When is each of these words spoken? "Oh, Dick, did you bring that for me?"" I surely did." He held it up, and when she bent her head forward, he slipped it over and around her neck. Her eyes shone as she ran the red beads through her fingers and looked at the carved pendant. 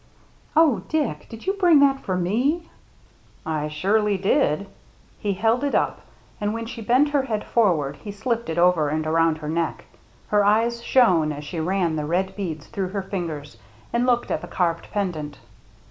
"Oh, 0.55 0.81
Dick, 0.89 1.27
did 1.29 1.45
you 1.45 1.53
bring 1.53 1.79
that 1.81 1.99
for 1.99 2.17
me?"" 2.17 2.71
I 3.61 3.67
surely 3.67 4.17
did." 4.17 4.65
He 5.19 5.33
held 5.33 5.63
it 5.63 5.75
up, 5.75 6.01
and 6.41 6.55
when 6.55 6.65
she 6.65 6.81
bent 6.81 7.09
her 7.09 7.21
head 7.21 7.43
forward, 7.43 7.97
he 7.97 8.09
slipped 8.11 8.49
it 8.49 8.57
over 8.57 8.89
and 8.89 9.05
around 9.05 9.37
her 9.37 9.47
neck. 9.47 9.85
Her 10.29 10.43
eyes 10.43 10.81
shone 10.81 11.31
as 11.31 11.43
she 11.43 11.59
ran 11.59 11.97
the 11.97 12.05
red 12.05 12.35
beads 12.35 12.65
through 12.65 12.89
her 12.89 13.03
fingers 13.03 13.57
and 13.93 14.07
looked 14.07 14.31
at 14.31 14.41
the 14.41 14.47
carved 14.47 14.87
pendant. 14.89 15.37